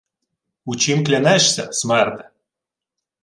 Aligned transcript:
—У 0.73 0.77
чім 0.85 1.03
клянешся, 1.09 1.67
смерде? 1.79 2.27